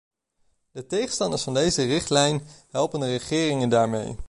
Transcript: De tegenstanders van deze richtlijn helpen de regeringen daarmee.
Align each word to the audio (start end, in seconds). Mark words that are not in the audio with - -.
De 0.71 0.85
tegenstanders 0.85 1.43
van 1.43 1.53
deze 1.53 1.83
richtlijn 1.83 2.47
helpen 2.69 2.99
de 2.99 3.05
regeringen 3.07 3.69
daarmee. 3.69 4.17